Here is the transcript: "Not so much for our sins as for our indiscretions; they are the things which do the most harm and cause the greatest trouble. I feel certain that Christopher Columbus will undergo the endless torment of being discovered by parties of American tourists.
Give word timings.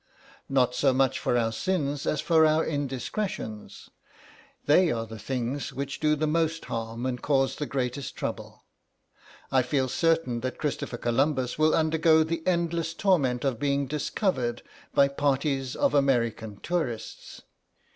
"Not 0.49 0.73
so 0.73 0.93
much 0.95 1.19
for 1.19 1.37
our 1.37 1.51
sins 1.51 2.07
as 2.07 2.21
for 2.21 2.43
our 2.43 2.65
indiscretions; 2.65 3.91
they 4.65 4.91
are 4.91 5.05
the 5.05 5.19
things 5.19 5.71
which 5.73 5.99
do 5.99 6.15
the 6.15 6.25
most 6.25 6.65
harm 6.65 7.05
and 7.05 7.21
cause 7.21 7.55
the 7.57 7.67
greatest 7.67 8.15
trouble. 8.15 8.63
I 9.51 9.61
feel 9.61 9.87
certain 9.87 10.39
that 10.39 10.57
Christopher 10.57 10.97
Columbus 10.97 11.59
will 11.59 11.75
undergo 11.75 12.23
the 12.23 12.41
endless 12.47 12.95
torment 12.95 13.45
of 13.45 13.59
being 13.59 13.85
discovered 13.85 14.63
by 14.91 15.07
parties 15.07 15.75
of 15.75 15.93
American 15.93 16.59
tourists. 16.61 17.43